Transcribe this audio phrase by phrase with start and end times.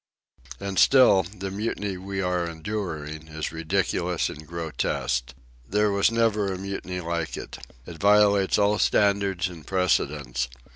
[0.59, 5.33] And still the mutiny we are enduring is ridiculous and grotesque.
[5.69, 7.59] There was never a mutiny like it.
[7.85, 10.47] It violates all standards and precedents.